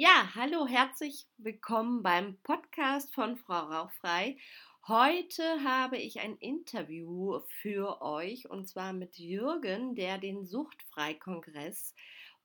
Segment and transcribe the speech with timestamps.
[0.00, 4.38] Ja, hallo, herzlich willkommen beim Podcast von Frau Rauchfrei.
[4.86, 11.96] Heute habe ich ein Interview für euch und zwar mit Jürgen, der den Suchtfrei-Kongress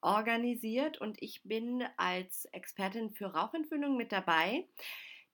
[0.01, 4.67] organisiert und ich bin als Expertin für Rauchentwöhnung mit dabei.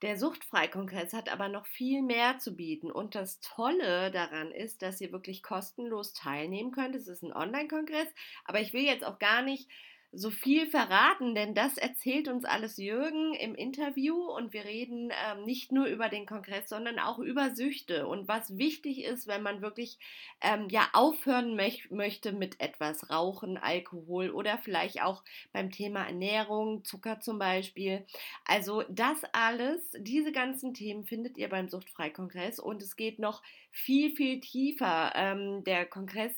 [0.02, 5.00] Der Suchtfrei-Kongress hat aber noch viel mehr zu bieten und das Tolle daran ist, dass
[5.00, 6.96] ihr wirklich kostenlos teilnehmen könnt.
[6.96, 8.10] Es ist ein Online-Kongress,
[8.44, 9.70] aber ich will jetzt auch gar nicht
[10.12, 15.46] so viel verraten, denn das erzählt uns alles Jürgen im Interview und wir reden ähm,
[15.46, 19.62] nicht nur über den Kongress, sondern auch über Süchte und was wichtig ist, wenn man
[19.62, 20.00] wirklich
[20.42, 26.84] ähm, ja aufhören möch möchte mit etwas Rauchen, Alkohol oder vielleicht auch beim Thema Ernährung,
[26.84, 28.04] Zucker zum Beispiel.
[28.46, 34.16] Also das alles, diese ganzen Themen findet ihr beim Suchtfreikongress und es geht noch viel,
[34.16, 35.12] viel tiefer.
[35.16, 36.34] Ähm, der Kongress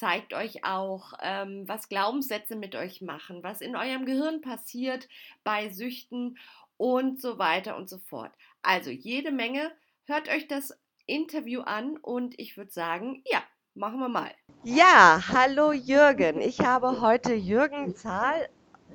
[0.00, 5.06] zeigt euch auch, ähm, was Glaubenssätze mit euch machen, was in eurem Gehirn passiert
[5.44, 6.38] bei Süchten
[6.78, 8.32] und so weiter und so fort.
[8.62, 9.70] Also jede Menge.
[10.06, 13.42] Hört euch das Interview an und ich würde sagen, ja,
[13.74, 14.30] machen wir mal.
[14.64, 16.40] Ja, hallo Jürgen.
[16.40, 18.48] Ich habe heute Jürgen Zahl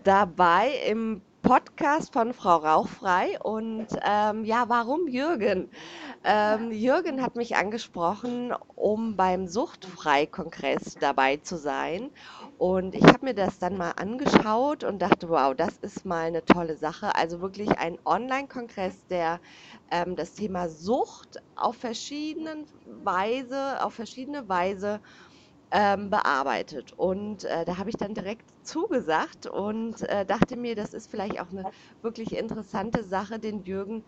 [0.03, 3.39] dabei im Podcast von Frau Rauchfrei.
[3.39, 5.69] Und ähm, ja, warum Jürgen?
[6.23, 12.09] Ähm, Jürgen hat mich angesprochen, um beim Suchtfrei-Kongress dabei zu sein.
[12.57, 16.43] Und ich habe mir das dann mal angeschaut und dachte, wow, das ist mal eine
[16.43, 17.15] tolle Sache.
[17.15, 19.39] Also wirklich ein Online-Kongress, der
[19.91, 24.99] ähm, das Thema Sucht auf verschiedene Weise, auf verschiedene Weise
[25.75, 26.93] ähm, bearbeitet.
[26.93, 31.41] Und äh, da habe ich dann direkt zugesagt und äh, dachte mir, das ist vielleicht
[31.41, 31.67] auch eine
[32.01, 34.05] wirklich interessante Sache, den Jürgen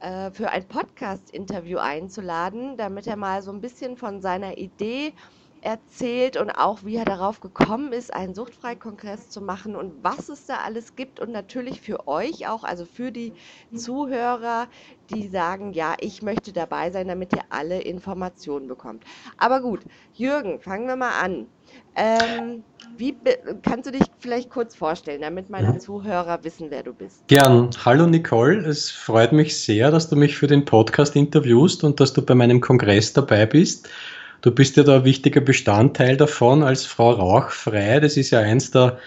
[0.00, 5.14] äh, für ein Podcast-Interview einzuladen, damit er mal so ein bisschen von seiner Idee
[5.62, 10.46] erzählt und auch, wie er darauf gekommen ist, einen Suchtfreikongress zu machen und was es
[10.46, 13.32] da alles gibt und natürlich für euch auch, also für die
[13.74, 14.68] Zuhörer,
[15.10, 19.04] die sagen, ja, ich möchte dabei sein, damit ihr alle Informationen bekommt.
[19.38, 19.80] Aber gut,
[20.14, 21.46] Jürgen, fangen wir mal an.
[21.96, 22.62] Ähm,
[22.96, 23.16] wie
[23.62, 27.26] kannst du dich vielleicht kurz vorstellen, damit meine Zuhörer wissen, wer du bist?
[27.28, 27.70] Gern.
[27.84, 32.12] Hallo Nicole, es freut mich sehr, dass du mich für den Podcast interviewst und dass
[32.12, 33.88] du bei meinem Kongress dabei bist.
[34.42, 38.00] Du bist ja da ein wichtiger Bestandteil davon als Frau Rauchfrei.
[38.00, 38.98] Das ist ja eins der,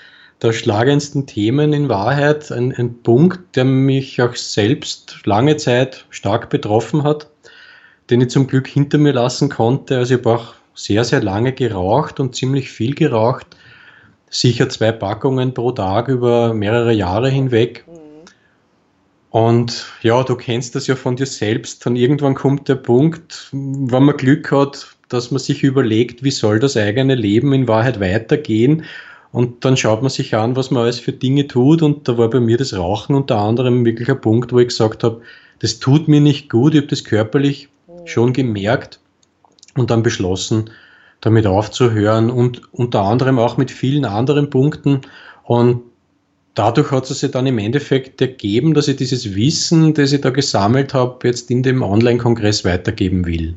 [0.41, 2.51] der schlagendsten Themen in Wahrheit.
[2.51, 7.29] Ein, ein Punkt, der mich auch selbst lange Zeit stark betroffen hat,
[8.09, 9.97] den ich zum Glück hinter mir lassen konnte.
[9.97, 13.47] Also ich habe auch sehr, sehr lange geraucht und ziemlich viel geraucht.
[14.29, 17.85] Sicher zwei Packungen pro Tag über mehrere Jahre hinweg.
[17.87, 17.99] Mhm.
[19.31, 21.85] Und ja, du kennst das ja von dir selbst.
[21.85, 26.59] Dann irgendwann kommt der Punkt, wenn man Glück hat, dass man sich überlegt, wie soll
[26.59, 28.83] das eigene Leben in Wahrheit weitergehen.
[29.31, 31.81] Und dann schaut man sich an, was man alles für Dinge tut.
[31.81, 35.03] Und da war bei mir das Rauchen unter anderem wirklich ein Punkt, wo ich gesagt
[35.03, 35.21] habe,
[35.59, 36.73] das tut mir nicht gut.
[36.73, 37.69] Ich habe das körperlich
[38.05, 38.99] schon gemerkt
[39.75, 40.69] und dann beschlossen,
[41.21, 45.01] damit aufzuhören und unter anderem auch mit vielen anderen Punkten.
[45.43, 45.81] Und
[46.55, 50.29] dadurch hat es sich dann im Endeffekt ergeben, dass ich dieses Wissen, das ich da
[50.29, 53.55] gesammelt habe, jetzt in dem Online-Kongress weitergeben will.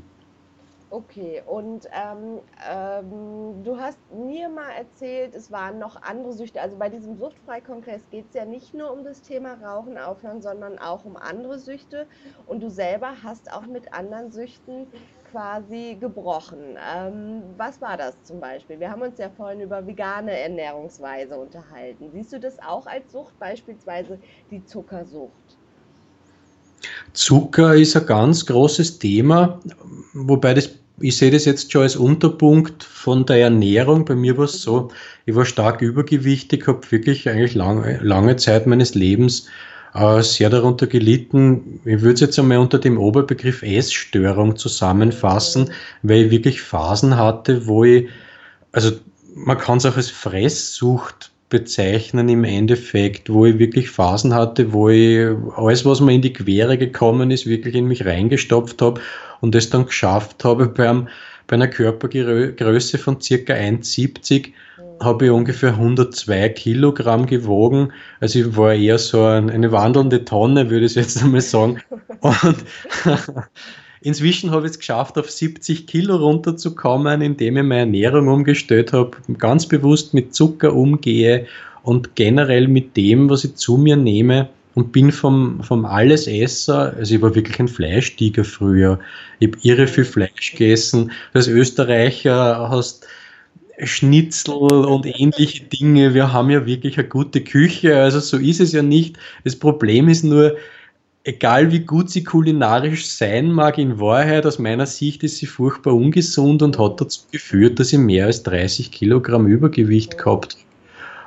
[0.91, 1.32] Okay,
[1.63, 6.61] und ähm, ähm, du hast mir mal erzählt, es waren noch andere Süchte.
[6.61, 10.81] Also bei diesem Suchtfreikongress geht es ja nicht nur um das Thema Rauchen aufhören, sondern
[10.81, 12.09] auch um andere Süchte.
[12.47, 14.89] Und du selber hast auch mit anderen Süchten
[15.31, 16.77] quasi gebrochen.
[16.95, 18.81] Ähm, was war das zum Beispiel?
[18.81, 22.11] Wir haben uns ja vorhin über vegane Ernährungsweise unterhalten.
[22.11, 24.19] Siehst du das auch als Sucht, beispielsweise
[24.51, 25.59] die Zuckersucht?
[27.13, 29.61] Zucker ist ein ganz großes Thema,
[30.15, 34.05] wobei das ich sehe das jetzt schon als Unterpunkt von der Ernährung.
[34.05, 34.91] Bei mir war es so,
[35.27, 39.49] ich war stark übergewichtig, habe wirklich eigentlich lange, lange Zeit meines Lebens
[39.95, 41.81] äh, sehr darunter gelitten.
[41.85, 45.71] Ich würde es jetzt einmal unter dem Oberbegriff Essstörung zusammenfassen,
[46.03, 48.09] weil ich wirklich Phasen hatte, wo ich,
[48.71, 48.93] also
[49.35, 54.89] man kann es auch als Fresssucht bezeichnen im Endeffekt, wo ich wirklich Phasen hatte, wo
[54.89, 59.01] ich alles, was mir in die Quere gekommen ist, wirklich in mich reingestopft habe
[59.43, 61.09] und es dann geschafft habe, beim,
[61.47, 64.53] bei einer Körpergröße von circa 1,70
[65.01, 67.93] habe ich ungefähr 102 Kilogramm gewogen.
[68.21, 71.83] Also ich war eher so ein, eine wandelnde Tonne, würde ich jetzt einmal sagen.
[72.21, 72.65] Und
[74.05, 79.13] Inzwischen habe ich es geschafft, auf 70 Kilo runterzukommen, indem ich meine Ernährung umgestellt habe,
[79.39, 81.47] ganz bewusst mit Zucker umgehe
[81.85, 87.15] und generell mit dem, was ich zu mir nehme und bin vom, vom Allesesser, also
[87.15, 88.99] ich war wirklich ein Fleischtiger früher.
[89.39, 91.13] Ich habe irre viel Fleisch gegessen.
[91.35, 93.07] Als Österreicher hast
[93.83, 96.15] Schnitzel und ähnliche Dinge.
[96.15, 99.19] Wir haben ja wirklich eine gute Küche, also so ist es ja nicht.
[99.45, 100.57] Das Problem ist nur,
[101.25, 105.95] egal wie gut sie kulinarisch sein mag, in Wahrheit aus meiner Sicht ist sie furchtbar
[105.95, 110.72] ungesund und hat dazu geführt, dass ich mehr als 30 Kilogramm Übergewicht gehabt habe.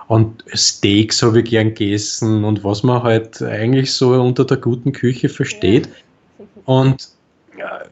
[0.08, 4.92] Und Steaks habe ich gern gegessen und was man halt eigentlich so unter der guten
[4.92, 5.90] Küche versteht.
[6.66, 7.10] Und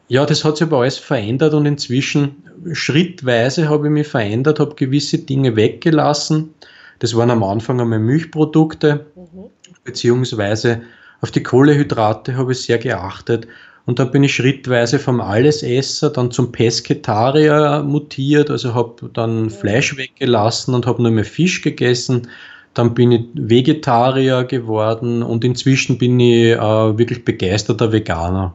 [0.08, 4.74] ja, das hat sich aber alles verändert und inzwischen schrittweise habe ich mich verändert, habe
[4.74, 6.54] gewisse Dinge weggelassen.
[6.98, 9.50] Das waren am Anfang einmal Milchprodukte, mhm.
[9.82, 10.82] beziehungsweise
[11.20, 13.48] auf die Kohlehydrate habe ich sehr geachtet.
[13.86, 19.96] Und dann bin ich schrittweise vom Allesesser dann zum Pesketarier mutiert, also habe dann Fleisch
[19.96, 22.28] weggelassen und habe nur mehr Fisch gegessen.
[22.72, 26.58] Dann bin ich Vegetarier geworden und inzwischen bin ich äh,
[26.98, 28.54] wirklich begeisterter Veganer.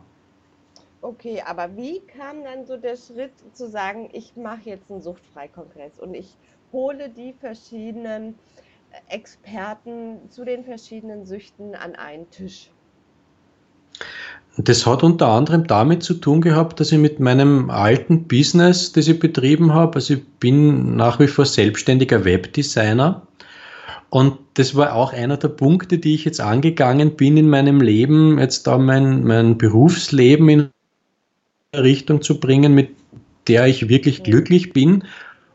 [1.02, 6.00] Okay, aber wie kam dann so der Schritt zu sagen, ich mache jetzt einen Suchtfreikongress
[6.00, 6.36] und ich
[6.74, 8.36] hole die verschiedenen
[9.08, 12.72] Experten zu den verschiedenen Süchten an einen Tisch?
[14.62, 19.08] Das hat unter anderem damit zu tun gehabt, dass ich mit meinem alten Business, das
[19.08, 23.26] ich betrieben habe, also ich bin nach wie vor selbstständiger Webdesigner.
[24.10, 28.38] Und das war auch einer der Punkte, die ich jetzt angegangen bin in meinem Leben,
[28.38, 30.70] jetzt da mein, mein Berufsleben in
[31.74, 32.90] Richtung zu bringen, mit
[33.48, 35.06] der ich wirklich glücklich bin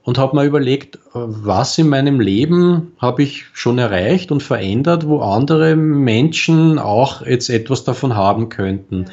[0.05, 5.21] und habe mir überlegt, was in meinem Leben habe ich schon erreicht und verändert, wo
[5.21, 9.07] andere Menschen auch jetzt etwas davon haben könnten.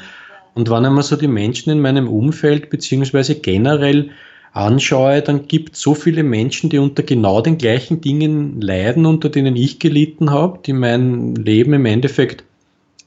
[0.54, 4.10] Und wenn ich mir so die Menschen in meinem Umfeld beziehungsweise generell
[4.52, 9.30] anschaue, dann gibt es so viele Menschen, die unter genau den gleichen Dingen leiden, unter
[9.30, 12.44] denen ich gelitten habe, die mein Leben im Endeffekt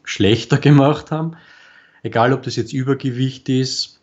[0.04, 1.34] schlechter gemacht haben.
[2.02, 3.95] Egal, ob das jetzt Übergewicht ist,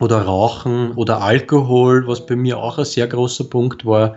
[0.00, 4.16] oder Rauchen oder Alkohol, was bei mir auch ein sehr großer Punkt war.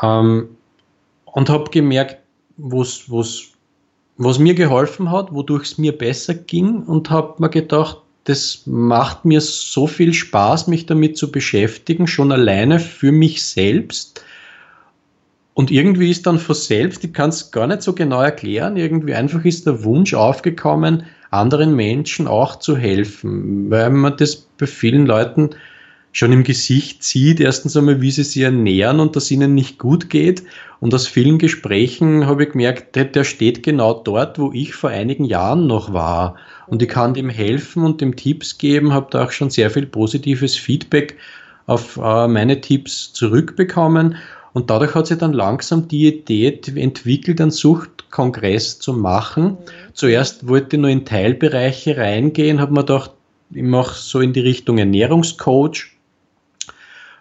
[0.00, 0.50] Ähm,
[1.24, 2.18] und habe gemerkt,
[2.58, 3.48] wo's, wo's,
[4.18, 9.24] was mir geholfen hat, wodurch es mir besser ging und habe mir gedacht, das macht
[9.24, 14.22] mir so viel Spaß, mich damit zu beschäftigen, schon alleine für mich selbst.
[15.54, 19.14] Und irgendwie ist dann von selbst, ich kann es gar nicht so genau erklären, irgendwie
[19.14, 25.06] einfach ist der Wunsch aufgekommen, anderen Menschen auch zu helfen, weil man das bei vielen
[25.06, 25.50] Leuten
[26.12, 30.10] schon im Gesicht sieht, erstens einmal, wie sie sich ernähren und dass ihnen nicht gut
[30.10, 30.42] geht.
[30.80, 35.24] Und aus vielen Gesprächen habe ich gemerkt, der, steht genau dort, wo ich vor einigen
[35.24, 36.36] Jahren noch war.
[36.66, 39.86] Und ich kann dem helfen und dem Tipps geben, habe da auch schon sehr viel
[39.86, 41.16] positives Feedback
[41.66, 44.16] auf äh, meine Tipps zurückbekommen.
[44.52, 49.58] Und dadurch hat sich dann langsam die Idee entwickelt, einen Suchtkongress zu machen.
[50.00, 53.10] Zuerst wollte ich nur in Teilbereiche reingehen, habe mir gedacht,
[53.50, 55.88] ich mache so in die Richtung Ernährungscoach,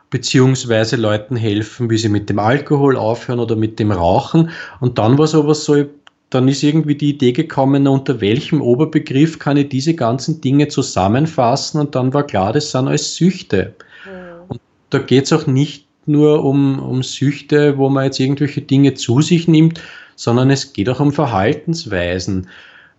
[0.10, 4.52] beziehungsweise Leuten helfen, wie sie mit dem Alkohol aufhören oder mit dem Rauchen.
[4.80, 5.88] Und dann war es aber so,
[6.30, 11.82] dann ist irgendwie die Idee gekommen, unter welchem Oberbegriff kann ich diese ganzen Dinge zusammenfassen
[11.82, 13.76] und dann war klar, das sind alles Süchte.
[14.06, 14.44] Mhm.
[14.48, 18.94] Und da geht es auch nicht nur um, um Süchte, wo man jetzt irgendwelche Dinge
[18.94, 19.82] zu sich nimmt,
[20.16, 22.48] sondern es geht auch um Verhaltensweisen.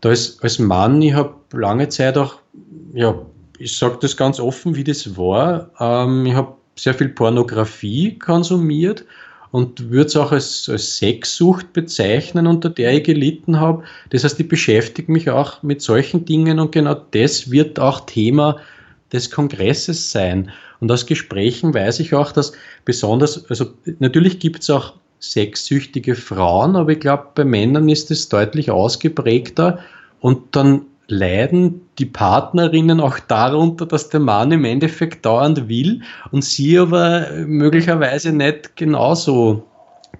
[0.01, 2.37] Da ist als Mann, ich habe lange Zeit auch,
[2.95, 3.15] ja,
[3.59, 5.71] ich sage das ganz offen, wie das war.
[5.79, 9.05] Ähm, ich habe sehr viel Pornografie konsumiert
[9.51, 13.83] und würde es auch als, als Sexsucht bezeichnen, unter der ich gelitten habe.
[14.11, 18.59] Das heißt, ich beschäftige mich auch mit solchen Dingen und genau das wird auch Thema
[19.13, 20.51] des Kongresses sein.
[20.81, 22.53] Und aus Gesprächen weiß ich auch, dass
[22.85, 23.67] besonders, also
[23.99, 29.81] natürlich gibt es auch sexsüchtige Frauen, aber ich glaube, bei Männern ist es deutlich ausgeprägter
[30.21, 36.45] und dann leiden die Partnerinnen auch darunter, dass der Mann im Endeffekt dauernd will und
[36.45, 39.65] sie aber möglicherweise nicht genauso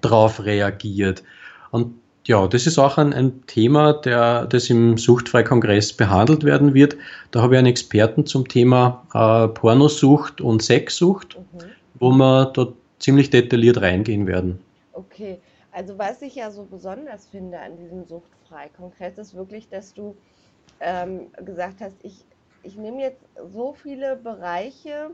[0.01, 1.23] drauf reagiert.
[1.71, 1.95] Und
[2.27, 6.97] ja, das ist auch ein, ein Thema, der, das im Suchtfreikongress behandelt werden wird.
[7.31, 11.65] Da habe ich einen Experten zum Thema äh, Pornosucht und Sexsucht, mhm.
[11.99, 14.59] wo wir dort ziemlich detailliert reingehen werden.
[14.93, 15.39] Okay,
[15.71, 20.17] also was ich ja so besonders finde an diesem Suchtfreikongress ist wirklich, dass du
[20.81, 22.27] ähm, gesagt hast, ich,
[22.63, 25.13] ich nehme jetzt so viele Bereiche,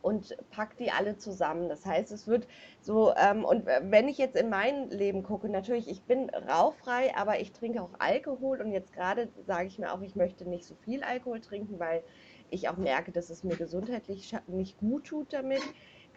[0.00, 1.68] und pack die alle zusammen.
[1.68, 2.46] Das heißt, es wird
[2.80, 7.40] so, ähm, und wenn ich jetzt in mein Leben gucke, natürlich, ich bin rauchfrei, aber
[7.40, 10.74] ich trinke auch Alkohol und jetzt gerade sage ich mir auch, ich möchte nicht so
[10.76, 12.02] viel Alkohol trinken, weil
[12.50, 15.60] ich auch merke, dass es mir gesundheitlich nicht gut tut damit.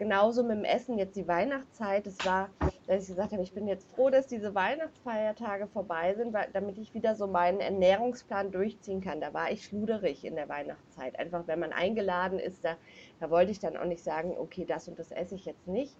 [0.02, 2.08] Genauso mit dem Essen jetzt die Weihnachtszeit.
[2.08, 2.50] Es war,
[2.88, 6.76] dass ich gesagt habe, ich bin jetzt froh, dass diese Weihnachtsfeiertage vorbei sind, weil, damit
[6.76, 9.20] ich wieder so meinen Ernährungsplan durchziehen kann.
[9.20, 11.16] Da war ich schluderig in der Weihnachtszeit.
[11.20, 12.74] Einfach, wenn man eingeladen ist, da,
[13.20, 15.94] da wollte ich dann auch nicht sagen, okay, das und das esse ich jetzt nicht.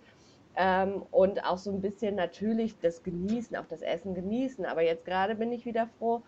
[0.57, 4.67] Ähm, und auch so ein bisschen natürlich das Genießen, auch das Essen genießen.
[4.67, 6.23] Aber jetzt gerade bin ich wieder froh,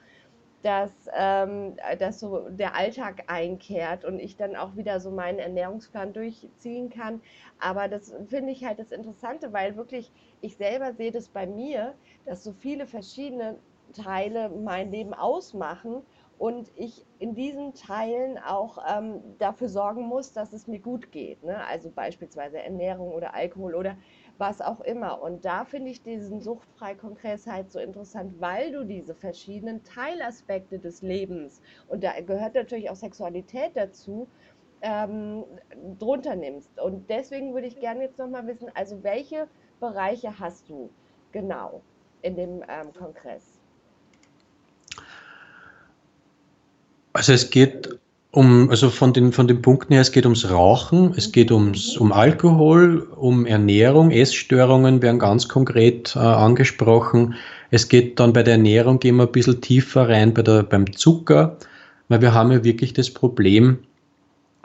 [0.65, 6.15] dass, ähm, dass so der Alltag einkehrt und ich dann auch wieder so meinen Ernährungsplan
[6.15, 7.21] durchziehen kann.
[7.61, 11.95] Aber das finde ich halt das Interessante, weil wirklich ich selber sehe das bei mir,
[12.25, 13.59] dass so viele verschiedene
[13.93, 16.03] Teile mein Leben ausmachen
[16.39, 21.43] und ich in diesen Teilen auch ähm, dafür sorgen muss, dass es mir gut geht.
[21.45, 21.65] Ne?
[21.67, 23.97] Also beispielsweise Ernährung oder Alkohol oder
[24.39, 25.23] was auch immer.
[25.23, 31.03] Und da finde ich diesen Suchtfrei-Kongress halt so interessant, weil du diese verschiedenen Teilaspekte des
[31.03, 34.29] Lebens, und da gehört natürlich auch Sexualität dazu,
[34.83, 35.45] ähm,
[35.99, 36.79] drunter nimmst.
[36.81, 39.49] Und deswegen würde ich gerne jetzt nochmal wissen, also welche
[39.81, 40.91] Bereiche hast du
[41.33, 41.83] genau
[42.23, 43.59] in dem ähm, Kongress?
[47.13, 48.01] Also es geht
[48.35, 51.97] um, also von den, von den Punkten her, es geht ums Rauchen, es geht ums,
[51.97, 57.35] um Alkohol, um Ernährung, Essstörungen werden ganz konkret äh, angesprochen.
[57.71, 60.93] Es geht dann bei der Ernährung, gehen wir ein bisschen tiefer rein bei der, beim
[60.95, 61.57] Zucker,
[62.09, 63.79] weil wir haben ja wirklich das Problem,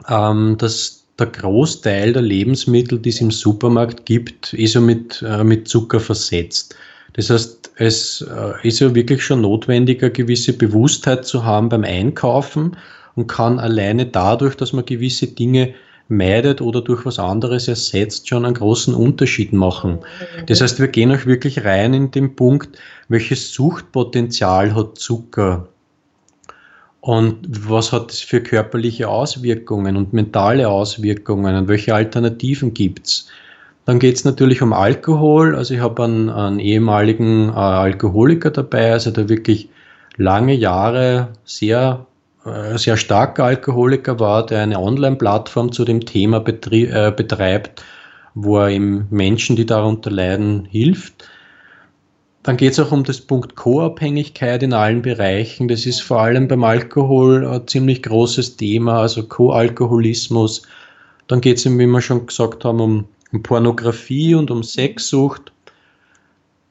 [0.08, 5.44] ähm, dass der Großteil der Lebensmittel, die es im Supermarkt gibt, ist ja mit, äh,
[5.44, 6.74] mit Zucker versetzt.
[7.12, 11.84] Das heißt, es äh, ist ja wirklich schon notwendig, eine gewisse Bewusstheit zu haben beim
[11.84, 12.76] Einkaufen
[13.20, 15.74] und kann alleine dadurch, dass man gewisse Dinge
[16.08, 19.98] meidet oder durch was anderes ersetzt, schon einen großen Unterschied machen.
[20.46, 25.68] Das heißt, wir gehen auch wirklich rein in den Punkt, welches Suchtpotenzial hat Zucker
[27.00, 33.28] und was hat es für körperliche Auswirkungen und mentale Auswirkungen und welche Alternativen gibt es.
[33.84, 35.54] Dann geht es natürlich um Alkohol.
[35.54, 39.68] Also ich habe einen, einen ehemaligen äh, Alkoholiker dabei, also der wirklich
[40.16, 42.06] lange Jahre sehr
[42.44, 47.82] sehr starker Alkoholiker war, der eine Online-Plattform zu dem Thema äh, betreibt,
[48.34, 51.28] wo er eben Menschen, die darunter leiden, hilft.
[52.42, 55.68] Dann geht es auch um das Punkt Co-Abhängigkeit in allen Bereichen.
[55.68, 60.62] Das ist vor allem beim Alkohol ein ziemlich großes Thema, also Co-Alkoholismus.
[61.26, 65.52] Dann geht es, wie wir schon gesagt haben, um, um Pornografie und um Sexsucht.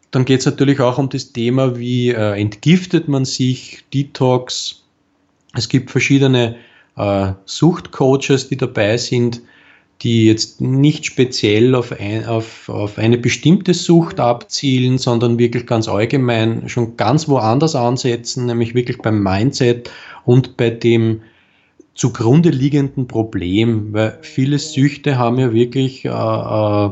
[0.09, 4.78] Dann geht es natürlich auch um das Thema, wie äh, entgiftet man sich, Detox,
[5.53, 6.55] es gibt verschiedene
[6.95, 9.41] äh, Suchtcoaches, die dabei sind,
[10.01, 15.89] die jetzt nicht speziell auf, ein, auf, auf eine bestimmte Sucht abzielen, sondern wirklich ganz
[15.89, 19.91] allgemein schon ganz woanders ansetzen, nämlich wirklich beim Mindset
[20.25, 21.21] und bei dem
[21.95, 26.91] zugrunde liegenden Problem, weil viele Süchte haben ja wirklich äh, äh,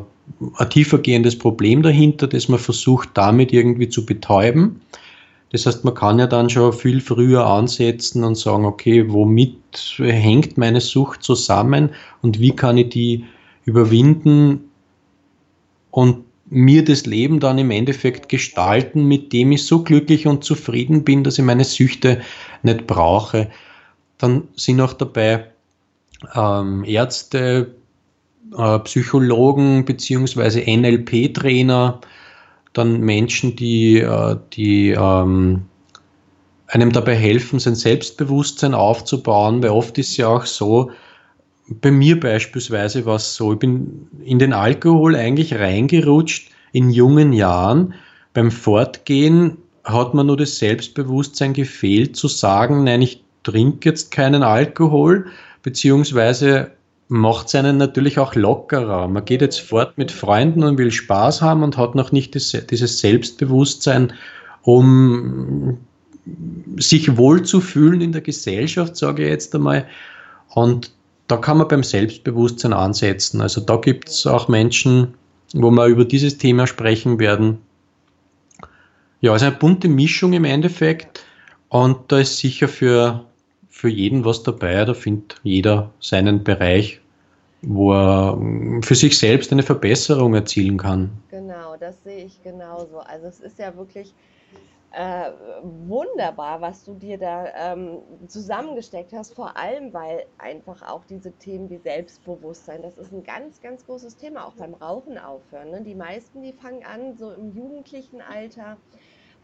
[0.58, 4.82] ein tiefergehendes Problem dahinter, das man versucht damit irgendwie zu betäuben.
[5.52, 10.58] Das heißt, man kann ja dann schon viel früher ansetzen und sagen, okay, womit hängt
[10.58, 13.26] meine Sucht zusammen und wie kann ich die
[13.66, 14.70] überwinden
[15.92, 21.04] und mir das Leben dann im Endeffekt gestalten, mit dem ich so glücklich und zufrieden
[21.04, 22.22] bin, dass ich meine Süchte
[22.64, 23.50] nicht brauche.
[24.18, 25.52] Dann sind auch dabei
[26.36, 27.76] ähm, Ärzte,
[28.58, 32.00] äh, Psychologen beziehungsweise NLP-Trainer,
[32.78, 35.66] dann Menschen, die, äh, die ähm,
[36.68, 40.92] einem dabei helfen, sein Selbstbewusstsein aufzubauen, weil oft ist ja auch so,
[41.70, 47.34] bei mir beispielsweise war es so, ich bin in den Alkohol eigentlich reingerutscht in jungen
[47.34, 47.94] Jahren.
[48.34, 54.44] Beim Fortgehen hat man nur das Selbstbewusstsein gefehlt zu sagen, nein, ich trinke jetzt keinen
[54.44, 55.28] Alkohol,
[55.64, 56.72] beziehungsweise
[57.10, 59.08] macht es einen natürlich auch lockerer.
[59.08, 63.00] Man geht jetzt fort mit Freunden und will Spaß haben und hat noch nicht dieses
[63.00, 64.14] Selbstbewusstsein,
[64.64, 65.78] um
[66.78, 69.88] sich wohl zu fühlen in der Gesellschaft, sage ich jetzt einmal.
[70.50, 70.92] Und
[71.28, 73.42] da kann man beim Selbstbewusstsein ansetzen.
[73.42, 75.14] Also da gibt es auch Menschen,
[75.54, 77.60] wo wir über dieses Thema sprechen werden.
[79.22, 81.24] Ja, also eine bunte Mischung im Endeffekt.
[81.70, 83.24] Und da ist sicher für
[83.78, 84.86] für jeden was dabei.
[84.86, 87.00] Da findet jeder seinen Bereich,
[87.62, 91.12] wo er mm, für sich selbst eine Verbesserung erzielen kann.
[91.30, 93.00] Genau, das sehe ich genauso.
[93.00, 94.16] Also es ist ja wirklich
[94.94, 95.30] äh,
[95.62, 101.70] wunderbar, was du dir da ähm, zusammengesteckt hast, vor allem weil einfach auch diese Themen
[101.70, 105.70] wie Selbstbewusstsein, das ist ein ganz, ganz großes Thema, auch beim Rauchen aufhören.
[105.70, 105.82] Ne?
[105.84, 108.78] Die meisten, die fangen an, so im jugendlichen Alter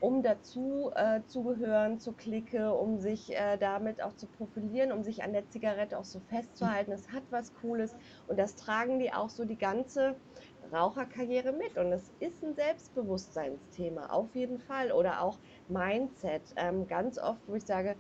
[0.04, 5.02] um dazu äh, zu gehören zur Clique, um sich äh, damit auch zu profilieren, um
[5.02, 6.92] sich an der Zigarette auch so festzuhalten.
[6.92, 7.96] Es hat was Cooles
[8.28, 10.18] und das tragen die auch so die ganze
[10.74, 11.78] Raucherkarriere mit.
[11.78, 14.92] Und es ist ein Selbstbewusstseinsthema, auf jeden Fall.
[14.92, 16.54] Oder auch Mindset.
[16.58, 17.96] Ähm, ganz oft, wo ich sage,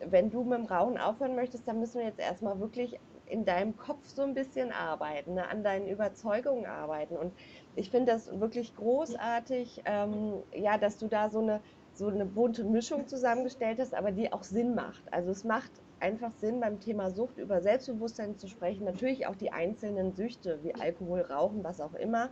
[0.00, 3.76] wenn du mit dem Rauchen aufhören möchtest, dann müssen wir jetzt erstmal wirklich in deinem
[3.76, 7.16] Kopf so ein bisschen arbeiten, ne, an deinen Überzeugungen arbeiten.
[7.16, 7.32] Und
[7.74, 11.60] ich finde das wirklich großartig, ähm, ja, dass du da so eine,
[11.94, 15.02] so eine bunte Mischung zusammengestellt hast, aber die auch Sinn macht.
[15.12, 18.84] Also es macht einfach Sinn, beim Thema Sucht über Selbstbewusstsein zu sprechen.
[18.84, 22.30] Natürlich auch die einzelnen Süchte wie Alkohol, Rauchen, was auch immer.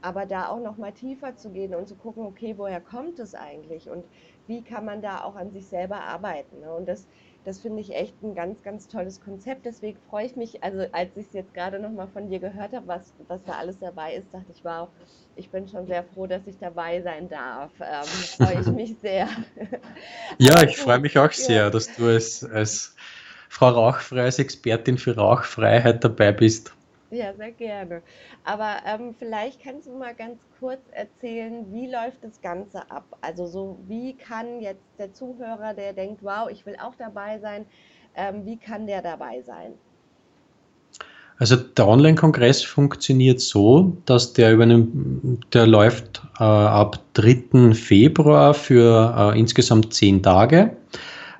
[0.00, 3.34] Aber da auch noch mal tiefer zu gehen und zu gucken, okay, woher kommt es
[3.34, 4.04] eigentlich und
[4.46, 6.60] wie kann man da auch an sich selber arbeiten.
[6.60, 6.72] Ne?
[6.72, 7.08] Und das
[7.44, 9.66] das finde ich echt ein ganz, ganz tolles Konzept.
[9.66, 12.86] Deswegen freue ich mich, also als ich es jetzt gerade nochmal von dir gehört habe,
[12.86, 14.88] was, was da alles dabei ist, dachte ich, wow,
[15.36, 17.70] ich bin schon sehr froh, dass ich dabei sein darf.
[17.80, 19.28] Ähm, freue ich mich sehr.
[20.38, 22.96] ja, ich freue mich auch sehr, dass du als, als
[23.50, 26.74] Frau Rauchfrei, als Expertin für Rauchfreiheit dabei bist.
[27.14, 28.02] Ja, sehr gerne.
[28.42, 33.04] Aber ähm, vielleicht kannst du mal ganz kurz erzählen, wie läuft das Ganze ab?
[33.20, 37.66] Also so, wie kann jetzt der Zuhörer, der denkt, wow, ich will auch dabei sein,
[38.16, 39.74] ähm, wie kann der dabei sein?
[41.38, 47.74] Also der Online-Kongress funktioniert so, dass der über einen, der läuft äh, ab 3.
[47.74, 50.76] Februar für äh, insgesamt zehn Tage.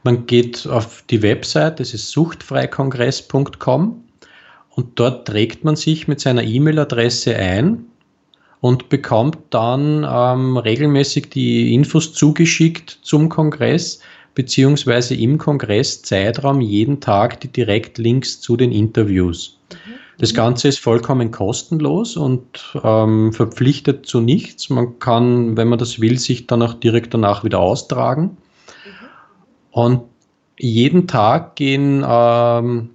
[0.05, 4.04] Man geht auf die Website, das ist suchtfreikongress.com
[4.77, 7.87] und dort trägt man sich mit seiner E-Mail-Adresse ein
[8.61, 14.01] und bekommt dann ähm, regelmäßig die Infos zugeschickt zum Kongress
[14.35, 19.59] beziehungsweise im Kongresszeitraum jeden Tag die Direktlinks zu den Interviews.
[19.71, 19.95] Mhm.
[20.19, 22.47] Das Ganze ist vollkommen kostenlos und
[22.83, 24.71] ähm, verpflichtet zu nichts.
[24.71, 28.23] Man kann, wenn man das will, sich dann auch direkt danach wieder austragen.
[28.23, 28.37] Mhm.
[29.71, 30.03] Und
[30.59, 32.91] jeden Tag gehen ähm,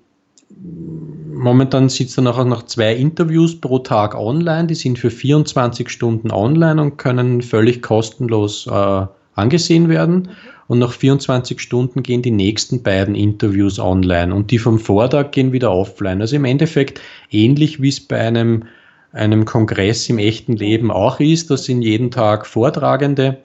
[1.40, 4.68] momentan sitzen auch noch zwei Interviews pro Tag online.
[4.68, 9.06] Die sind für 24 Stunden online und können völlig kostenlos äh,
[9.36, 10.30] angesehen werden.
[10.68, 15.52] Und nach 24 Stunden gehen die nächsten beiden Interviews online und die vom Vortag gehen
[15.52, 16.22] wieder offline.
[16.22, 18.66] Also im Endeffekt ähnlich wie es bei einem,
[19.12, 21.50] einem Kongress im echten Leben auch ist.
[21.50, 23.38] Das sind jeden Tag Vortragende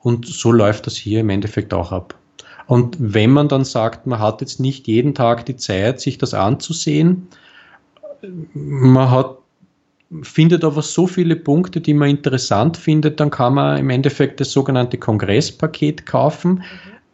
[0.00, 2.14] und so läuft das hier im Endeffekt auch ab.
[2.66, 6.34] Und wenn man dann sagt, man hat jetzt nicht jeden Tag die Zeit, sich das
[6.34, 7.28] anzusehen,
[8.54, 9.38] man hat,
[10.22, 14.52] findet aber so viele Punkte, die man interessant findet, dann kann man im Endeffekt das
[14.52, 16.62] sogenannte Kongresspaket kaufen.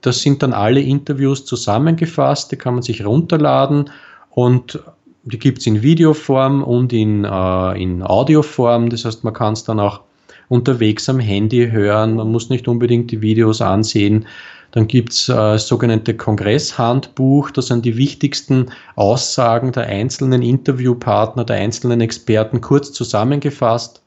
[0.00, 3.90] Das sind dann alle Interviews zusammengefasst, die kann man sich runterladen
[4.30, 4.80] und
[5.24, 8.90] die gibt es in Videoform und in, äh, in Audioform.
[8.90, 10.00] Das heißt, man kann es dann auch
[10.48, 14.26] unterwegs am Handy hören, man muss nicht unbedingt die Videos ansehen.
[14.72, 21.56] Dann gibt es äh, sogenannte Kongresshandbuch, das sind die wichtigsten Aussagen der einzelnen Interviewpartner, der
[21.56, 24.02] einzelnen Experten kurz zusammengefasst.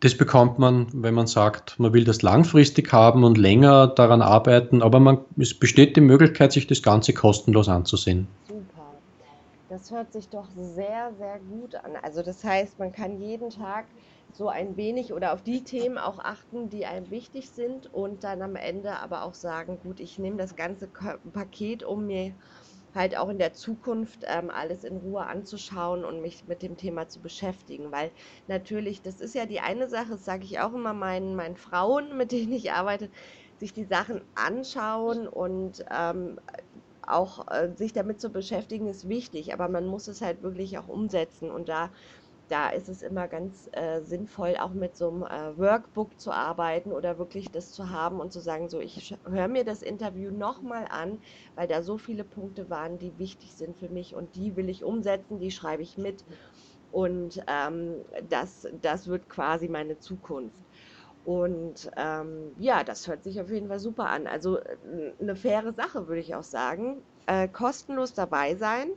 [0.00, 4.82] Das bekommt man, wenn man sagt, man will das langfristig haben und länger daran arbeiten,
[4.82, 8.26] aber man, es besteht die Möglichkeit, sich das Ganze kostenlos anzusehen.
[8.48, 8.94] Super.
[9.68, 11.90] Das hört sich doch sehr, sehr gut an.
[12.02, 13.84] Also das heißt, man kann jeden Tag
[14.32, 18.42] so ein wenig oder auf die Themen auch achten, die einem wichtig sind und dann
[18.42, 22.36] am Ende aber auch sagen, gut, ich nehme das ganze Paket, um mir
[22.92, 27.08] halt auch in der Zukunft ähm, alles in Ruhe anzuschauen und mich mit dem Thema
[27.08, 27.92] zu beschäftigen.
[27.92, 28.12] Weil
[28.46, 32.16] natürlich, das ist ja die eine Sache, das sage ich auch immer meinen, meinen Frauen,
[32.16, 33.10] mit denen ich arbeite,
[33.56, 36.40] sich die Sachen anschauen und ähm,
[37.02, 40.88] auch äh, sich damit zu beschäftigen, ist wichtig, aber man muss es halt wirklich auch
[40.88, 41.92] umsetzen und da
[42.50, 46.92] da ist es immer ganz äh, sinnvoll, auch mit so einem äh, Workbook zu arbeiten
[46.92, 50.86] oder wirklich das zu haben und zu sagen, so ich höre mir das Interview nochmal
[50.90, 51.20] an,
[51.54, 54.84] weil da so viele Punkte waren, die wichtig sind für mich und die will ich
[54.84, 56.24] umsetzen, die schreibe ich mit
[56.90, 60.56] und ähm, das, das wird quasi meine Zukunft.
[61.24, 64.26] Und ähm, ja, das hört sich auf jeden Fall super an.
[64.26, 64.58] Also
[65.20, 67.02] eine faire Sache, würde ich auch sagen.
[67.26, 68.90] Äh, kostenlos dabei sein.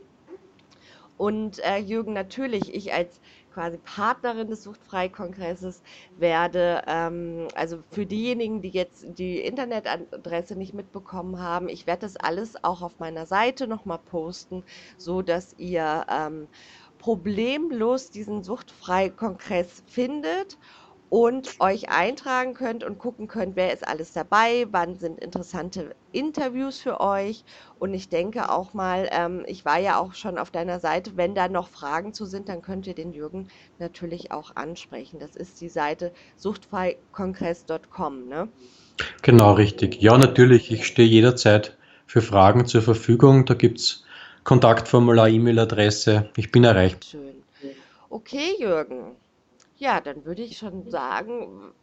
[1.18, 3.22] Und äh, Jürgen, natürlich, ich als
[3.54, 5.84] quasi Partnerin des Suchtfrei-Kongresses
[6.16, 6.82] werde.
[6.88, 12.64] Ähm, also für diejenigen, die jetzt die Internetadresse nicht mitbekommen haben, ich werde das alles
[12.64, 14.64] auch auf meiner Seite nochmal posten,
[14.98, 16.48] so dass ihr ähm,
[16.98, 20.58] problemlos diesen Suchtfrei-Kongress findet.
[21.14, 26.80] Und euch eintragen könnt und gucken könnt, wer ist alles dabei, wann sind interessante Interviews
[26.80, 27.46] für euch.
[27.78, 31.36] Und ich denke auch mal, ähm, ich war ja auch schon auf deiner Seite, wenn
[31.36, 35.20] da noch Fragen zu sind, dann könnt ihr den Jürgen natürlich auch ansprechen.
[35.20, 38.48] Das ist die Seite suchtfreikongress.com, ne?
[39.22, 40.02] Genau, richtig.
[40.02, 43.46] Ja, natürlich, ich stehe jederzeit für Fragen zur Verfügung.
[43.46, 44.04] Da gibt es
[44.46, 46.32] Kontaktformular, E-Mail-Adresse.
[46.38, 47.06] Ich bin erreicht.
[47.06, 47.44] Schön.
[48.10, 49.16] Okay, Jürgen.
[49.84, 51.74] Ja, dann würde ich schon sagen,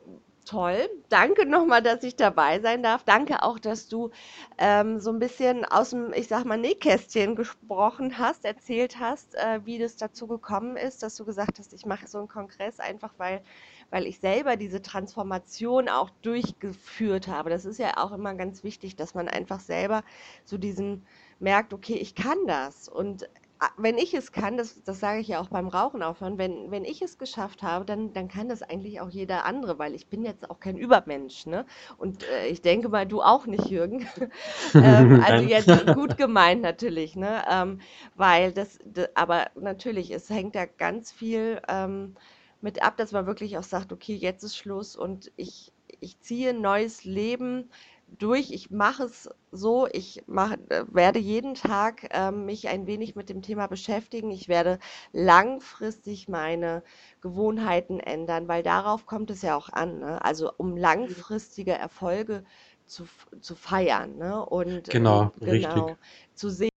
[0.46, 0.88] toll.
[1.10, 3.04] Danke nochmal, dass ich dabei sein darf.
[3.04, 4.10] Danke auch, dass du
[4.58, 9.60] ähm, so ein bisschen aus dem, ich sag mal, Nähkästchen gesprochen hast, erzählt hast, äh,
[9.66, 13.12] wie das dazu gekommen ist, dass du gesagt hast, ich mache so einen Kongress einfach,
[13.18, 13.42] weil,
[13.90, 17.50] weil ich selber diese Transformation auch durchgeführt habe.
[17.50, 20.02] Das ist ja auch immer ganz wichtig, dass man einfach selber
[20.44, 21.06] so diesen
[21.38, 22.88] merkt, okay, ich kann das.
[22.88, 23.28] Und
[23.76, 26.84] wenn ich es kann, das, das sage ich ja auch beim Rauchen aufhören, wenn, wenn
[26.84, 30.24] ich es geschafft habe, dann, dann kann das eigentlich auch jeder andere, weil ich bin
[30.24, 31.46] jetzt auch kein Übermensch.
[31.46, 31.66] Ne?
[31.98, 34.08] Und äh, ich denke mal, du auch nicht, Jürgen.
[34.74, 37.42] ähm, also jetzt gut gemeint natürlich, ne?
[37.50, 37.80] Ähm,
[38.16, 42.16] weil das, das, aber natürlich, es hängt ja ganz viel ähm,
[42.62, 46.50] mit ab, dass man wirklich auch sagt, okay, jetzt ist Schluss und ich, ich ziehe
[46.50, 47.70] ein neues Leben
[48.18, 48.50] durch.
[48.50, 53.28] Ich mache es so, ich mach, äh, werde jeden Tag äh, mich ein wenig mit
[53.28, 54.30] dem Thema beschäftigen.
[54.30, 54.78] Ich werde
[55.12, 56.82] langfristig meine
[57.20, 60.00] Gewohnheiten ändern, weil darauf kommt es ja auch an.
[60.00, 60.24] Ne?
[60.24, 62.44] Also um langfristige Erfolge
[62.86, 63.04] zu,
[63.40, 64.44] zu feiern ne?
[64.44, 65.96] und genau, ähm, genau
[66.34, 66.70] zu sehen.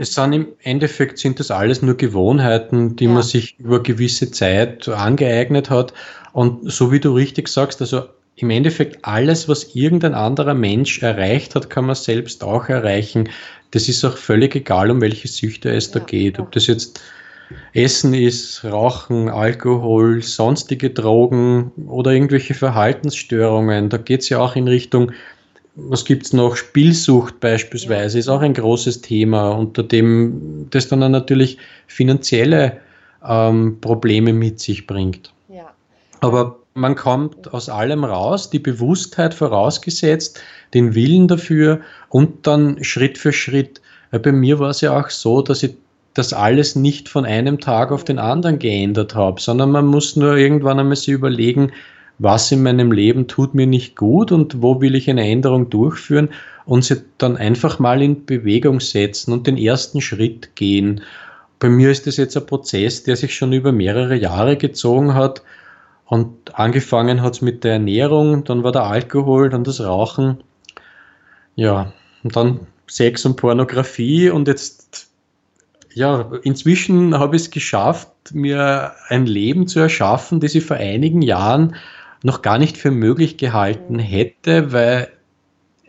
[0.00, 3.10] Es sind im Endeffekt sind das alles nur Gewohnheiten, die ja.
[3.12, 5.94] man sich über gewisse Zeit angeeignet hat.
[6.32, 11.54] Und so wie du richtig sagst, also im Endeffekt alles, was irgendein anderer Mensch erreicht
[11.54, 13.30] hat, kann man selbst auch erreichen.
[13.70, 16.38] Das ist auch völlig egal, um welche Süchte es ja, da geht.
[16.38, 17.00] Ob das jetzt
[17.72, 23.88] Essen ist, Rauchen, Alkohol, sonstige Drogen oder irgendwelche Verhaltensstörungen.
[23.88, 25.12] Da geht es ja auch in Richtung,
[25.74, 26.56] was gibt es noch?
[26.56, 32.80] Spielsucht beispielsweise ist auch ein großes Thema, unter dem das dann natürlich finanzielle
[33.26, 35.32] ähm, Probleme mit sich bringt.
[35.48, 35.70] Ja.
[36.20, 40.40] Aber man kommt aus allem raus, die Bewusstheit vorausgesetzt,
[40.74, 43.80] den Willen dafür und dann Schritt für Schritt.
[44.10, 45.74] Weil bei mir war es ja auch so, dass ich
[46.14, 50.36] das alles nicht von einem Tag auf den anderen geändert habe, sondern man muss nur
[50.36, 51.72] irgendwann einmal sich überlegen,
[52.18, 56.30] was in meinem Leben tut mir nicht gut und wo will ich eine Änderung durchführen
[56.64, 61.02] und sie dann einfach mal in Bewegung setzen und den ersten Schritt gehen.
[61.58, 65.42] Bei mir ist das jetzt ein Prozess, der sich schon über mehrere Jahre gezogen hat
[66.06, 70.42] und angefangen hat es mit der Ernährung, dann war der Alkohol, dann das Rauchen.
[71.56, 71.92] Ja,
[72.22, 75.10] und dann Sex und Pornografie und jetzt,
[75.94, 81.22] ja, inzwischen habe ich es geschafft, mir ein Leben zu erschaffen, das ich vor einigen
[81.22, 81.74] Jahren
[82.22, 85.08] noch gar nicht für möglich gehalten hätte, weil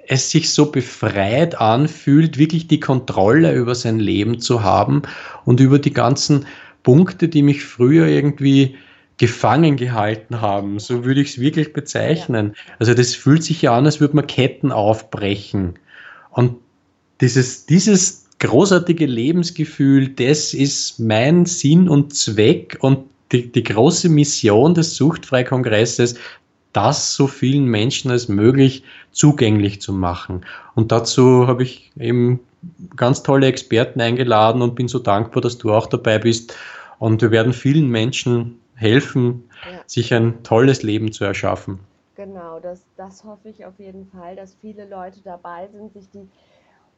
[0.08, 5.03] es sich so befreit anfühlt, wirklich die Kontrolle über sein Leben zu haben
[5.45, 6.45] und über die ganzen
[6.82, 8.77] Punkte, die mich früher irgendwie
[9.17, 10.80] gefangen gehalten haben.
[10.80, 12.56] So würde ich es wirklich bezeichnen.
[12.80, 15.80] Also das fühlt sich ja an, als würde man Ketten aufbrechen.
[16.30, 16.58] Und
[17.19, 22.99] dieses, dieses großartige Lebensgefühl, das ist mein Sinn und Zweck und
[23.32, 26.15] die, die große Mission des Suchtfreikongresses,
[26.73, 30.45] das so vielen Menschen als möglich zugänglich zu machen.
[30.75, 32.39] Und dazu habe ich eben
[32.95, 36.56] ganz tolle Experten eingeladen und bin so dankbar, dass du auch dabei bist.
[36.99, 39.82] Und wir werden vielen Menschen helfen, ja.
[39.88, 41.80] sich ein tolles Leben zu erschaffen.
[42.16, 46.28] Genau, das, das hoffe ich auf jeden Fall, dass viele Leute dabei sind, sich die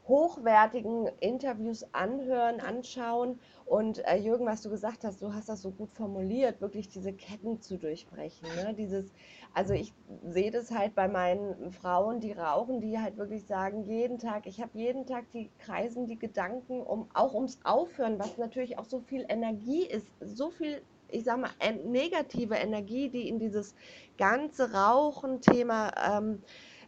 [0.10, 3.40] hochwertigen Interviews anhören, anschauen.
[3.66, 7.14] Und äh, Jürgen, was du gesagt hast, du hast das so gut formuliert, wirklich diese
[7.14, 8.48] Ketten zu durchbrechen.
[8.56, 8.74] Ne?
[8.74, 9.14] Dieses,
[9.54, 9.94] also ich
[10.26, 14.60] sehe das halt bei meinen Frauen, die rauchen, die halt wirklich sagen, jeden Tag, ich
[14.60, 19.02] habe jeden Tag die kreisen die Gedanken um auch ums Aufhören, was natürlich auch so
[19.02, 21.52] viel Energie ist, so viel ich sag mal,
[21.86, 23.76] negative Energie, die in dieses
[24.18, 26.42] ganze Rauchen-Thema ähm,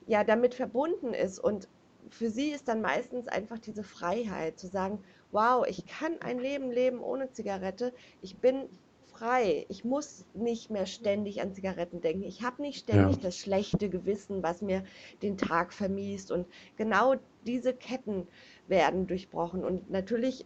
[0.07, 1.39] ja damit verbunden ist.
[1.39, 1.67] Und
[2.10, 6.71] für sie ist dann meistens einfach diese Freiheit zu sagen, wow, ich kann ein Leben
[6.71, 7.93] leben ohne Zigarette.
[8.21, 8.67] Ich bin
[9.21, 9.65] frei.
[9.69, 12.23] Ich muss nicht mehr ständig an Zigaretten denken.
[12.23, 13.21] Ich habe nicht ständig ja.
[13.23, 14.84] das schlechte Gewissen, was mir
[15.21, 16.31] den Tag vermiest.
[16.31, 18.27] Und genau diese Ketten
[18.67, 19.63] werden durchbrochen.
[19.63, 20.45] Und natürlich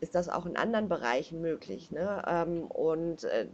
[0.00, 1.90] ist das auch in anderen Bereichen möglich.
[1.90, 2.22] Ne?
[2.26, 3.48] Ähm, und äh,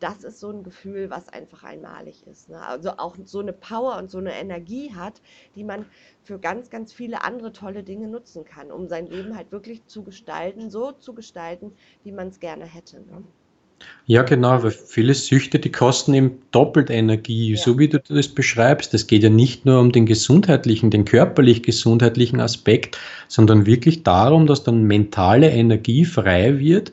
[0.00, 2.50] das ist so ein Gefühl, was einfach einmalig ist.
[2.50, 2.60] Ne?
[2.60, 5.22] Also auch so eine Power und so eine Energie hat,
[5.54, 5.86] die man
[6.22, 10.02] für ganz, ganz viele andere tolle Dinge nutzen kann, um sein Leben halt wirklich zu
[10.02, 13.00] gestalten, so zu gestalten, wie man es gerne hätte.
[13.00, 13.24] Ne?
[14.06, 17.56] Ja, genau, weil viele Süchte, die kosten eben doppelt Energie, Ja.
[17.56, 18.92] so wie du das beschreibst.
[18.94, 24.64] Es geht ja nicht nur um den gesundheitlichen, den körperlich-gesundheitlichen Aspekt, sondern wirklich darum, dass
[24.64, 26.90] dann mentale Energie frei wird.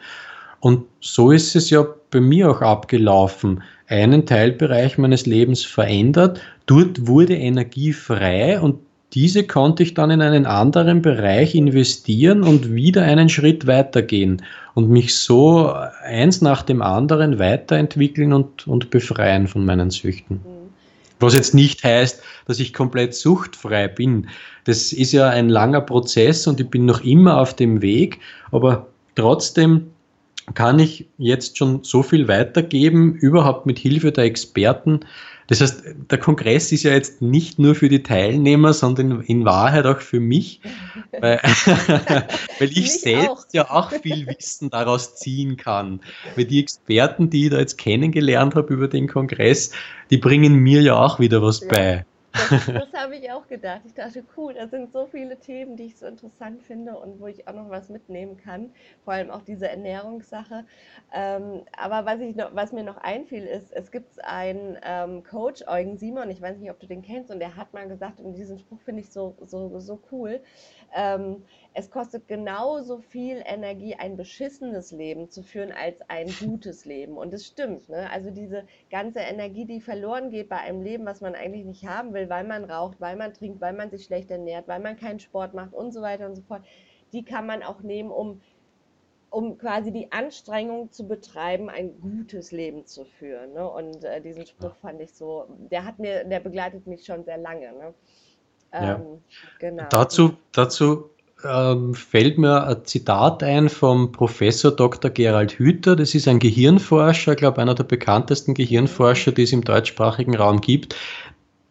[0.59, 3.63] Und so ist es ja bei mir auch abgelaufen.
[3.87, 8.77] Einen Teilbereich meines Lebens verändert, dort wurde Energie frei und
[9.13, 14.43] diese konnte ich dann in einen anderen Bereich investieren und wieder einen Schritt weitergehen
[14.75, 20.37] und mich so eins nach dem anderen weiterentwickeln und, und befreien von meinen Süchten.
[20.37, 20.69] Mhm.
[21.19, 24.27] Was jetzt nicht heißt, dass ich komplett suchtfrei bin.
[24.63, 28.19] Das ist ja ein langer Prozess und ich bin noch immer auf dem Weg,
[28.51, 29.87] aber trotzdem
[30.53, 35.01] kann ich jetzt schon so viel weitergeben, überhaupt mit Hilfe der Experten.
[35.49, 39.85] Das heißt, der Kongress ist ja jetzt nicht nur für die Teilnehmer, sondern in Wahrheit
[39.87, 40.61] auch für mich,
[41.19, 41.39] weil,
[42.59, 43.53] weil ich Mich selbst auch.
[43.53, 46.01] ja auch viel Wissen daraus ziehen kann.
[46.35, 49.71] Weil die Experten, die ich da jetzt kennengelernt habe über den Kongress,
[50.11, 51.67] die bringen mir ja auch wieder was Ja.
[51.67, 52.05] bei.
[52.33, 53.81] Das, das habe ich auch gedacht.
[53.85, 57.27] Ich dachte, cool, da sind so viele Themen, die ich so interessant finde und wo
[57.27, 58.71] ich auch noch was mitnehmen kann.
[59.03, 60.65] Vor allem auch diese Ernährungssache.
[61.13, 65.63] Ähm, aber was, ich noch, was mir noch einfiel, ist, es gibt einen ähm, Coach,
[65.67, 68.33] Eugen Simon, ich weiß nicht, ob du den kennst, und der hat mal gesagt, und
[68.33, 70.39] diesen Spruch finde ich so, so, so cool,
[70.95, 77.17] ähm, es kostet genauso viel Energie, ein beschissenes Leben zu führen, als ein gutes Leben.
[77.17, 77.89] Und es stimmt.
[77.89, 78.09] Ne?
[78.11, 82.13] Also diese ganze Energie, die verloren geht bei einem Leben, was man eigentlich nicht haben
[82.13, 85.19] will, weil man raucht, weil man trinkt, weil man sich schlecht ernährt, weil man keinen
[85.19, 86.63] Sport macht und so weiter und so fort,
[87.13, 88.41] die kann man auch nehmen, um,
[89.29, 93.53] um quasi die Anstrengung zu betreiben, ein gutes Leben zu führen.
[93.53, 93.69] Ne?
[93.69, 97.37] Und äh, diesen Spruch fand ich so, der hat mir, der begleitet mich schon sehr
[97.37, 97.73] lange.
[97.73, 97.93] Ne?
[98.73, 98.95] Ja.
[98.95, 99.21] Ähm,
[99.59, 99.85] genau.
[99.89, 101.09] Dazu, dazu
[101.43, 105.11] ähm, fällt mir ein Zitat ein vom Professor Dr.
[105.11, 105.95] Gerald Hüther.
[105.95, 110.61] Das ist ein Gehirnforscher, ich glaube einer der bekanntesten Gehirnforscher, die es im deutschsprachigen Raum
[110.61, 110.95] gibt.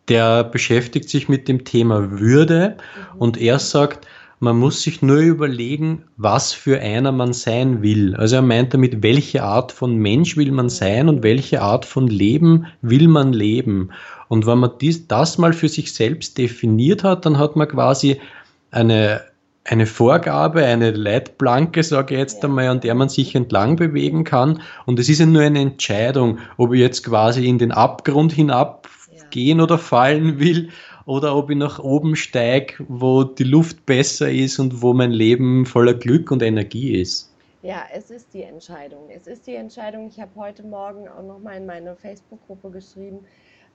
[0.08, 3.18] Der beschäftigt sich mit dem Thema Würde Mhm.
[3.18, 4.06] und er sagt,
[4.40, 8.14] man muss sich nur überlegen, was für einer man sein will.
[8.14, 12.06] Also er meint damit, welche Art von Mensch will man sein und welche Art von
[12.06, 13.90] Leben will man leben.
[14.28, 18.20] Und wenn man dies, das mal für sich selbst definiert hat, dann hat man quasi
[18.70, 19.22] eine,
[19.70, 24.62] eine Vorgabe, eine Leitplanke, sage ich jetzt einmal, an der man sich entlang bewegen kann.
[24.86, 28.88] Und es ist ja nur eine Entscheidung, ob ich jetzt quasi in den Abgrund hinab
[29.14, 29.24] Ja.
[29.30, 30.70] gehen oder fallen will
[31.04, 35.66] oder ob ich nach oben steige, wo die Luft besser ist und wo mein Leben
[35.66, 37.34] voller Glück und Energie ist.
[37.62, 39.10] Ja, es ist die Entscheidung.
[39.14, 40.08] Es ist die Entscheidung.
[40.08, 43.18] Ich habe heute Morgen auch noch mal in meine Facebook-Gruppe geschrieben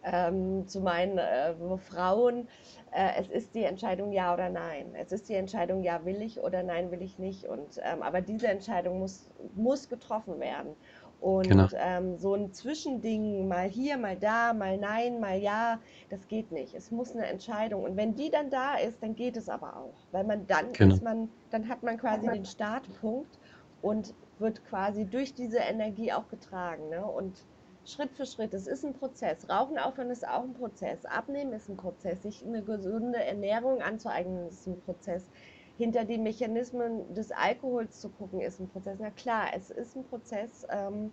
[0.04, 2.48] ähm, zu meinen äh, Frauen.
[2.92, 4.94] Äh, es ist die Entscheidung ja oder nein.
[4.96, 7.46] Es ist die Entscheidung ja will ich oder nein will ich nicht.
[7.46, 10.76] Und ähm, aber diese Entscheidung muss muss getroffen werden.
[11.20, 11.68] Und Genau.
[11.74, 16.74] ähm, so ein Zwischending, mal hier, mal da, mal nein, mal ja, das geht nicht.
[16.76, 17.84] Es muss eine Entscheidung.
[17.84, 20.06] Und wenn die dann da ist, dann geht es aber auch.
[20.12, 20.98] Weil man dann Genau.
[21.02, 23.40] man, dann hat man quasi den Startpunkt
[23.82, 26.90] und wird quasi durch diese Energie auch getragen.
[26.90, 27.06] Ne?
[27.06, 27.46] Und
[27.86, 29.50] Schritt für Schritt, es ist ein Prozess.
[29.50, 31.06] Rauchen aufhören ist auch ein Prozess.
[31.06, 32.24] Abnehmen ist ein Prozess.
[32.24, 35.30] Sich eine gesunde Ernährung anzueignen ist ein Prozess.
[35.78, 39.00] Hinter die Mechanismen des Alkohols zu gucken ist ein Prozess.
[39.02, 40.66] Na klar, es ist ein Prozess.
[40.70, 41.12] Ähm,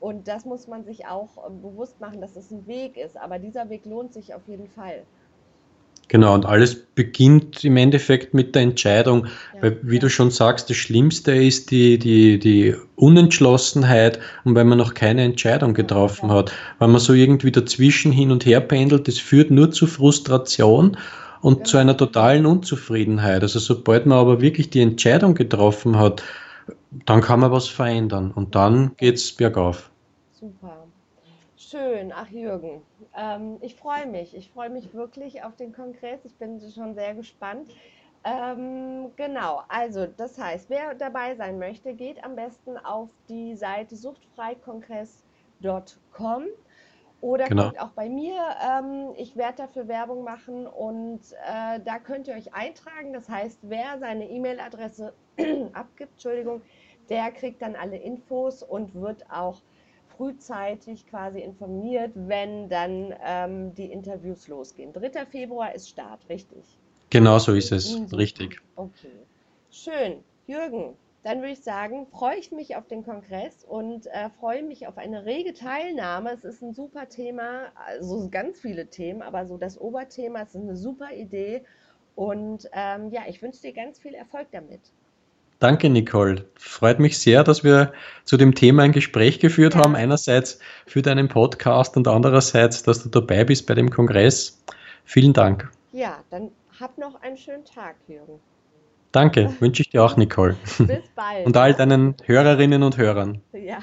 [0.00, 3.16] und das muss man sich auch äh, bewusst machen, dass es ein Weg ist.
[3.16, 5.06] Aber dieser Weg lohnt sich auf jeden Fall.
[6.10, 10.00] Genau, und alles beginnt im Endeffekt mit der Entscheidung, Ja, weil, wie ja.
[10.00, 15.22] du schon sagst, das Schlimmste ist die, die, die Unentschlossenheit und wenn man noch keine
[15.22, 16.34] Entscheidung getroffen Ja.
[16.34, 20.96] hat, wenn man so irgendwie dazwischen hin und her pendelt, das führt nur zu Frustration
[21.42, 21.80] und zu Genau.
[21.82, 23.42] einer totalen Unzufriedenheit.
[23.42, 26.24] Also sobald man aber wirklich die Entscheidung getroffen hat,
[27.06, 29.90] dann kann man was verändern und dann geht's bergauf.
[30.32, 30.79] Super.
[31.70, 32.12] Schön.
[32.12, 32.82] Ach, Jürgen.
[33.16, 34.34] Ähm, ich freue mich.
[34.34, 36.24] Ich freue mich wirklich auf den Kongress.
[36.24, 37.70] Ich bin schon sehr gespannt.
[38.24, 43.94] Ähm, genau, also das heißt, wer dabei sein möchte, geht am besten auf die Seite
[43.94, 46.44] suchtfreikongress.com
[47.20, 47.68] oder Genau.
[47.68, 48.34] guckt auch bei mir.
[48.68, 53.12] Ähm, ich werde dafür Werbung machen und äh, da könnt ihr euch eintragen.
[53.12, 55.12] Das heißt, wer seine E-Mail-Adresse
[55.72, 56.62] abgibt, Entschuldigung,
[57.08, 59.62] der kriegt dann alle Infos und wird auch
[60.20, 64.92] frühzeitig quasi informiert, wenn dann ähm, die Interviews losgehen.
[64.92, 65.24] 3.
[65.24, 66.62] Februar ist Start, richtig?
[67.08, 68.60] Genau so ist es, Mhm, richtig.
[68.76, 69.16] Okay.
[69.70, 70.22] Schön.
[70.46, 74.86] Jürgen, dann würde ich sagen, freue ich mich auf den Kongress und äh, freue mich
[74.86, 76.32] auf eine rege Teilnahme.
[76.32, 80.76] Es ist ein super Thema, also ganz viele Themen, aber so das Oberthema ist eine
[80.76, 81.64] super Idee.
[82.14, 84.82] Und ähm, ja, ich wünsche dir ganz viel Erfolg damit.
[85.60, 86.46] Danke, Nicole.
[86.56, 87.92] Freut mich sehr, dass wir
[88.24, 89.94] zu dem Thema ein Gespräch geführt haben.
[89.94, 94.64] Einerseits für deinen Podcast und andererseits, dass du dabei bist bei dem Kongress.
[95.04, 95.70] Vielen Dank.
[95.92, 98.40] Ja, dann hab noch einen schönen Tag, Jürgen.
[99.12, 100.56] Danke, wünsche ich dir auch, Nicole.
[100.78, 101.44] Bis bald.
[101.44, 103.42] Und all deinen Hörerinnen und Hörern.
[103.52, 103.80] Ja,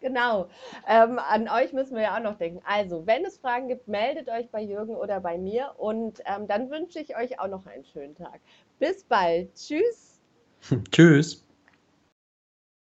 [0.00, 0.46] genau.
[0.88, 2.60] Ähm, an euch müssen wir ja auch noch denken.
[2.64, 6.70] Also, wenn es Fragen gibt, meldet euch bei Jürgen oder bei mir und ähm, dann
[6.70, 8.38] wünsche ich euch auch noch einen schönen Tag.
[8.78, 9.52] Bis bald.
[9.56, 10.07] Tschüss.
[10.92, 11.47] Tschüss.